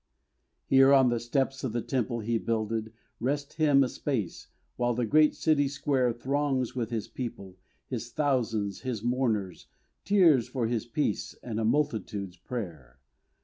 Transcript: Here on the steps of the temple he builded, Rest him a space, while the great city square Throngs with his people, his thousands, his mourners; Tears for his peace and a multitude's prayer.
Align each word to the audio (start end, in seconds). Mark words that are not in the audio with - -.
Here 0.65 0.91
on 0.91 1.09
the 1.09 1.19
steps 1.19 1.63
of 1.63 1.73
the 1.73 1.81
temple 1.83 2.21
he 2.21 2.39
builded, 2.39 2.91
Rest 3.19 3.53
him 3.57 3.83
a 3.83 3.87
space, 3.87 4.47
while 4.75 4.95
the 4.95 5.05
great 5.05 5.35
city 5.35 5.67
square 5.67 6.11
Throngs 6.11 6.75
with 6.75 6.89
his 6.89 7.07
people, 7.07 7.59
his 7.85 8.11
thousands, 8.11 8.81
his 8.81 9.03
mourners; 9.03 9.67
Tears 10.03 10.47
for 10.47 10.65
his 10.65 10.87
peace 10.87 11.35
and 11.43 11.59
a 11.59 11.63
multitude's 11.63 12.37
prayer. 12.37 12.97